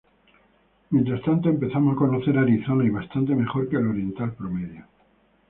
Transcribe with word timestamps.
Mientras 0.89 1.21
tanto, 1.21 1.47
empezamos 1.47 1.93
a 1.93 1.95
conocer 1.95 2.35
Arizona, 2.35 2.83
y 2.83 2.89
bastante 2.89 3.35
mejor 3.35 3.69
que 3.69 3.75
el 3.75 3.85
oriental 3.85 4.33
promedio. 4.33 4.87